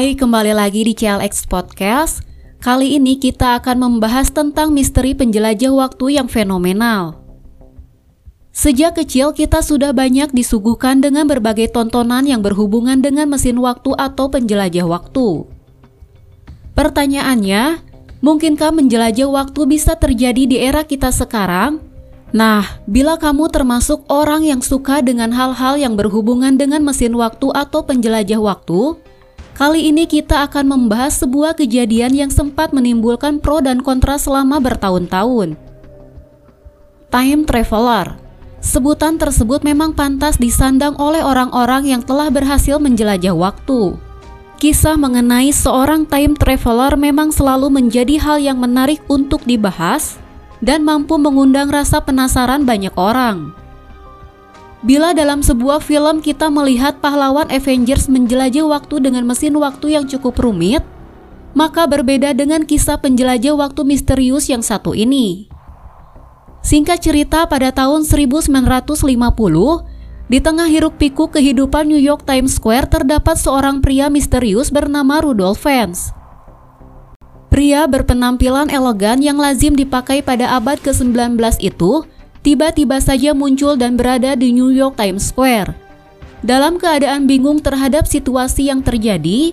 [0.00, 2.24] Hai, kembali lagi di CLX Podcast.
[2.56, 7.20] Kali ini kita akan membahas tentang misteri penjelajah waktu yang fenomenal.
[8.48, 14.32] Sejak kecil kita sudah banyak disuguhkan dengan berbagai tontonan yang berhubungan dengan mesin waktu atau
[14.32, 15.44] penjelajah waktu.
[16.72, 17.84] Pertanyaannya,
[18.24, 21.76] mungkinkah menjelajah waktu bisa terjadi di era kita sekarang?
[22.32, 27.84] Nah, bila kamu termasuk orang yang suka dengan hal-hal yang berhubungan dengan mesin waktu atau
[27.84, 28.96] penjelajah waktu,
[29.56, 35.58] Kali ini kita akan membahas sebuah kejadian yang sempat menimbulkan pro dan kontra selama bertahun-tahun.
[37.10, 38.16] Time Traveler
[38.60, 43.96] Sebutan tersebut memang pantas disandang oleh orang-orang yang telah berhasil menjelajah waktu.
[44.60, 50.20] Kisah mengenai seorang time traveler memang selalu menjadi hal yang menarik untuk dibahas
[50.60, 53.56] dan mampu mengundang rasa penasaran banyak orang.
[54.80, 60.40] Bila dalam sebuah film kita melihat pahlawan Avengers menjelajah waktu dengan mesin waktu yang cukup
[60.40, 60.80] rumit,
[61.52, 65.52] maka berbeda dengan kisah penjelajah waktu misterius yang satu ini.
[66.64, 68.48] Singkat cerita pada tahun 1950,
[70.30, 75.60] di tengah hiruk pikuk kehidupan New York Times Square terdapat seorang pria misterius bernama Rudolph
[75.60, 76.16] Vance.
[77.50, 82.06] Pria berpenampilan elegan yang lazim dipakai pada abad ke-19 itu
[82.40, 85.76] tiba-tiba saja muncul dan berada di New York Times Square.
[86.40, 89.52] Dalam keadaan bingung terhadap situasi yang terjadi,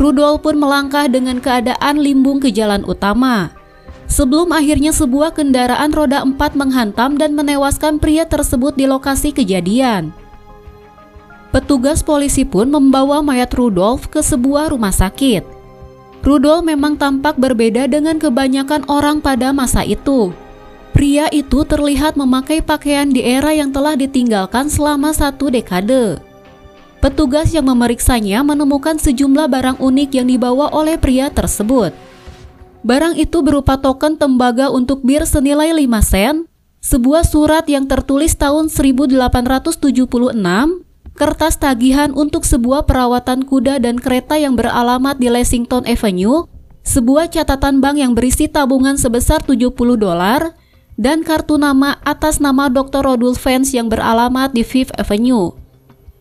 [0.00, 3.52] Rudolf pun melangkah dengan keadaan limbung ke jalan utama.
[4.08, 10.12] Sebelum akhirnya sebuah kendaraan roda empat menghantam dan menewaskan pria tersebut di lokasi kejadian.
[11.52, 15.44] Petugas polisi pun membawa mayat Rudolf ke sebuah rumah sakit.
[16.24, 20.32] Rudolf memang tampak berbeda dengan kebanyakan orang pada masa itu.
[20.92, 26.20] Pria itu terlihat memakai pakaian di era yang telah ditinggalkan selama satu dekade.
[27.00, 31.90] Petugas yang memeriksanya menemukan sejumlah barang unik yang dibawa oleh pria tersebut.
[32.84, 36.46] Barang itu berupa token tembaga untuk bir senilai 5 sen,
[36.84, 39.82] sebuah surat yang tertulis tahun 1876,
[41.16, 46.46] kertas tagihan untuk sebuah perawatan kuda dan kereta yang beralamat di Lexington Avenue,
[46.82, 50.54] sebuah catatan bank yang berisi tabungan sebesar 70 dolar,
[51.02, 53.02] dan kartu nama atas nama Dr.
[53.02, 55.50] Rodul Vance yang beralamat di Fifth Avenue.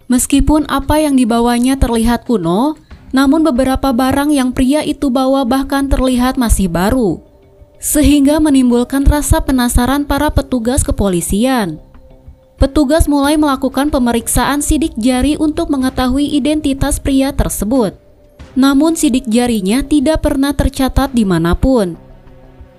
[0.10, 2.82] Meskipun apa yang dibawanya terlihat kuno,
[3.14, 7.22] namun beberapa barang yang pria itu bawa bahkan terlihat masih baru,
[7.78, 11.78] sehingga menimbulkan rasa penasaran para petugas kepolisian.
[12.58, 17.94] Petugas mulai melakukan pemeriksaan sidik jari untuk mengetahui identitas pria tersebut.
[18.58, 22.11] Namun sidik jarinya tidak pernah tercatat di mana pun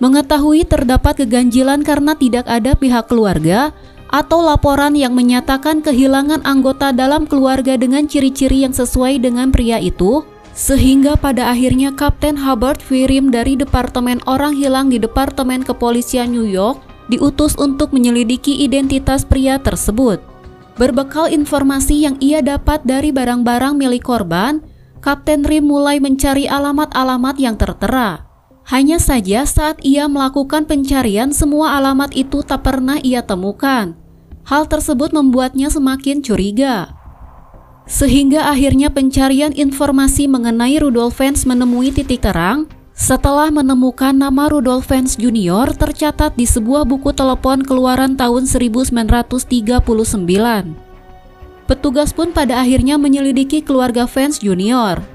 [0.03, 3.71] mengetahui terdapat keganjilan karena tidak ada pihak keluarga
[4.11, 10.27] atau laporan yang menyatakan kehilangan anggota dalam keluarga dengan ciri-ciri yang sesuai dengan pria itu,
[10.53, 16.83] sehingga pada akhirnya Kapten Hubbard Firim dari Departemen Orang Hilang di Departemen Kepolisian New York
[17.09, 20.21] diutus untuk menyelidiki identitas pria tersebut.
[20.77, 24.61] Berbekal informasi yang ia dapat dari barang-barang milik korban,
[25.01, 28.32] Kapten Rim mulai mencari alamat-alamat yang tertera.
[28.63, 33.99] Hanya saja saat ia melakukan pencarian semua alamat itu tak pernah ia temukan.
[34.47, 36.95] Hal tersebut membuatnya semakin curiga.
[37.91, 45.19] Sehingga akhirnya pencarian informasi mengenai Rudolf Vance menemui titik terang setelah menemukan nama Rudolf Vance
[45.19, 45.75] Jr.
[45.75, 49.83] tercatat di sebuah buku telepon keluaran tahun 1939.
[51.67, 55.12] Petugas pun pada akhirnya menyelidiki keluarga Vance Jr.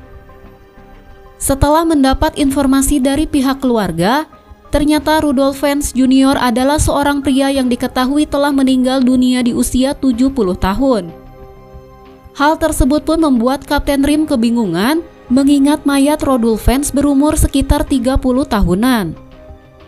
[1.38, 4.26] Setelah mendapat informasi dari pihak keluarga,
[4.74, 6.34] ternyata Rudolf Vance Jr.
[6.38, 11.14] adalah seorang pria yang diketahui telah meninggal dunia di usia 70 tahun.
[12.38, 19.18] Hal tersebut pun membuat Kapten Rim kebingungan mengingat mayat Rudolf Vance berumur sekitar 30 tahunan.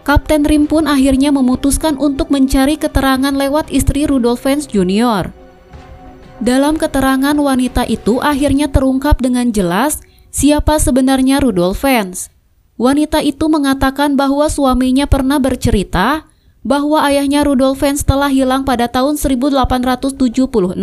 [0.06, 5.30] Kapten Rim pun akhirnya memutuskan untuk mencari keterangan lewat istri Rudolf Vance Jr.
[6.40, 12.30] Dalam keterangan wanita itu akhirnya terungkap dengan jelas Siapa sebenarnya Rudolf Vance?
[12.78, 16.30] Wanita itu mengatakan bahwa suaminya pernah bercerita
[16.62, 20.78] bahwa ayahnya Rudolf Vance telah hilang pada tahun 1876.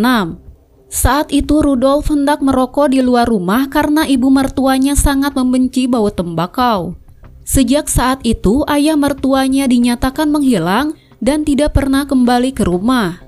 [0.87, 6.99] Saat itu Rudolf hendak merokok di luar rumah karena ibu mertuanya sangat membenci bau tembakau.
[7.47, 13.23] Sejak saat itu ayah mertuanya dinyatakan menghilang dan tidak pernah kembali ke rumah.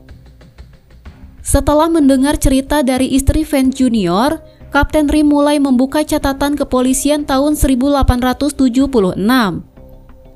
[1.47, 9.17] Setelah mendengar cerita dari istri Vance Junior, Kapten Rim mulai membuka catatan kepolisian tahun 1876.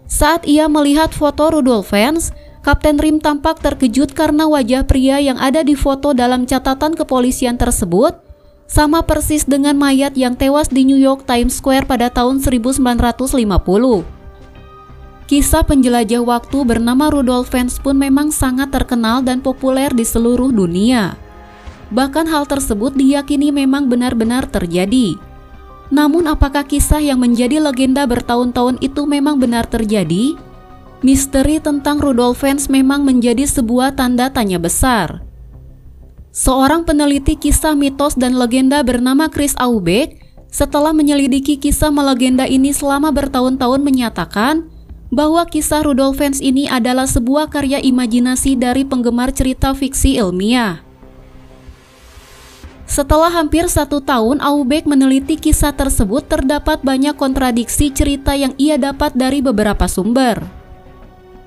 [0.08, 2.32] Saat ia melihat foto Rudolf Vance,
[2.64, 8.16] Kapten Rim tampak terkejut karena wajah pria yang ada di foto dalam catatan kepolisian tersebut
[8.64, 12.88] sama persis dengan mayat yang tewas di New York Times Square pada tahun 1950.
[15.28, 21.20] Kisah penjelajah waktu bernama Rudolf Fens pun memang sangat terkenal dan populer di seluruh dunia.
[21.92, 25.20] Bahkan hal tersebut diyakini memang benar-benar terjadi.
[25.92, 30.32] Namun apakah kisah yang menjadi legenda bertahun-tahun itu memang benar terjadi?
[31.04, 35.20] Misteri tentang Rudolf Fens memang menjadi sebuah tanda tanya besar.
[36.32, 40.16] Seorang peneliti kisah mitos dan legenda bernama Chris Aubeck
[40.48, 44.64] setelah menyelidiki kisah melegenda ini selama bertahun-tahun menyatakan
[45.12, 50.91] bahwa kisah Rudolf Fens ini adalah sebuah karya imajinasi dari penggemar cerita fiksi ilmiah.
[52.92, 59.16] Setelah hampir satu tahun Aubeck meneliti kisah tersebut terdapat banyak kontradiksi cerita yang ia dapat
[59.16, 60.44] dari beberapa sumber.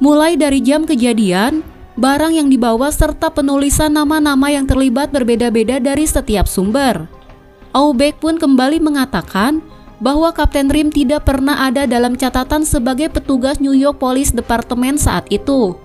[0.02, 1.62] Mulai dari jam kejadian,
[2.02, 7.06] barang yang dibawa serta penulisan nama-nama yang terlibat berbeda-beda dari setiap sumber.
[7.78, 9.62] Aubeck pun kembali mengatakan
[10.02, 15.30] bahwa Kapten Rim tidak pernah ada dalam catatan sebagai petugas New York Police Department saat
[15.30, 15.78] itu.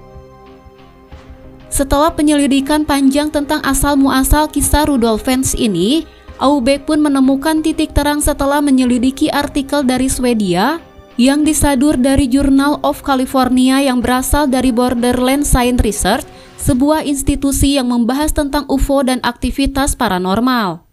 [1.71, 6.03] Setelah penyelidikan panjang tentang asal-muasal kisah Rudolf Fens ini,
[6.43, 10.83] Aubeck pun menemukan titik terang setelah menyelidiki artikel dari Swedia
[11.15, 16.27] yang disadur dari Journal of California yang berasal dari Borderland Science Research,
[16.59, 20.85] sebuah institusi yang membahas tentang UFO dan aktivitas paranormal.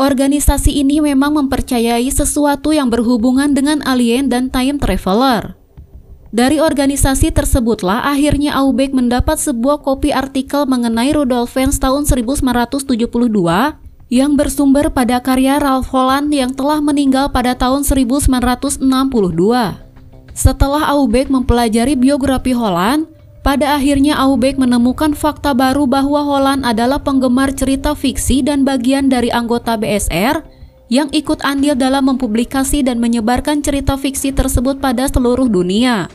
[0.00, 5.59] Organisasi ini memang mempercayai sesuatu yang berhubungan dengan alien dan time traveler.
[6.30, 12.86] Dari organisasi tersebutlah akhirnya Aubeck mendapat sebuah kopi artikel mengenai Rudolf tahun 1972
[14.14, 18.78] yang bersumber pada karya Ralph Holland yang telah meninggal pada tahun 1962.
[20.30, 23.10] Setelah Aubeck mempelajari biografi Holland,
[23.42, 29.34] pada akhirnya Aubeck menemukan fakta baru bahwa Holland adalah penggemar cerita fiksi dan bagian dari
[29.34, 30.59] anggota BSR
[30.90, 36.10] yang ikut andil dalam mempublikasi dan menyebarkan cerita fiksi tersebut pada seluruh dunia.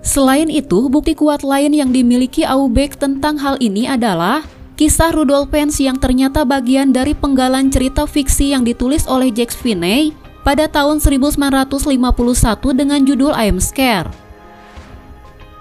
[0.00, 4.44] Selain itu, bukti kuat lain yang dimiliki Aubeck tentang hal ini adalah
[4.80, 10.16] kisah Rudolf Pence yang ternyata bagian dari penggalan cerita fiksi yang ditulis oleh Jacques Finney
[10.44, 11.40] pada tahun 1951
[12.76, 14.12] dengan judul I Am Scared.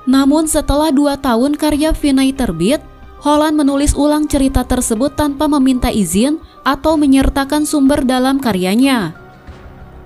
[0.04, 2.84] Namun setelah dua tahun karya Finney terbit,
[3.24, 9.16] Holland menulis ulang cerita tersebut tanpa meminta izin atau menyertakan sumber dalam karyanya.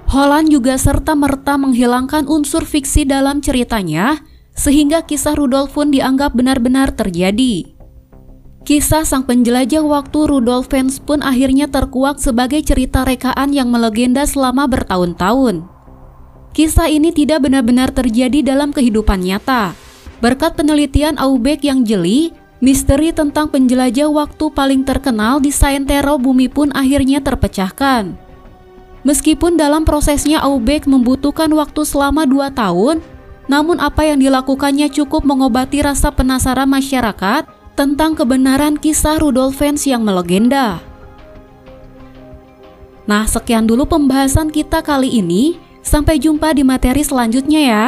[0.08, 4.22] Holland juga serta-merta menghilangkan unsur fiksi dalam ceritanya,
[4.58, 7.78] sehingga kisah Rudolf pun dianggap benar-benar terjadi.
[8.68, 14.68] Kisah sang penjelajah waktu Rudolf Fens pun akhirnya terkuak sebagai cerita rekaan yang melegenda selama
[14.68, 15.64] bertahun-tahun.
[16.52, 19.72] Kisah ini tidak benar-benar terjadi dalam kehidupan nyata.
[20.20, 26.74] Berkat penelitian Aubeck yang jeli, misteri tentang penjelajah waktu paling terkenal di Saintero bumi pun
[26.74, 28.18] akhirnya terpecahkan.
[29.06, 33.00] Meskipun dalam prosesnya Aubeck membutuhkan waktu selama dua tahun,
[33.48, 40.04] namun apa yang dilakukannya cukup mengobati rasa penasaran masyarakat tentang kebenaran kisah Rudolf Fens yang
[40.04, 40.84] melegenda.
[43.08, 45.56] Nah, sekian dulu pembahasan kita kali ini.
[45.80, 47.86] Sampai jumpa di materi selanjutnya ya.